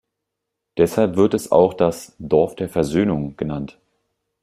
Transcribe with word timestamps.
Deshalb 0.77 1.15
wird 1.15 1.35
es 1.35 1.51
auch 1.51 1.75
das 1.75 2.15
"Dorf 2.17 2.55
der 2.55 2.69
Versöhnung" 2.69 3.37
genannt. 3.37 3.79